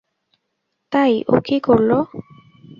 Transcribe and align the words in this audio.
তাই 0.91 1.13
ও 1.27 1.35
কী 1.45 1.57
করলো? 1.59 1.97